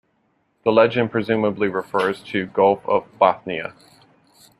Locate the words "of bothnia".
2.89-3.73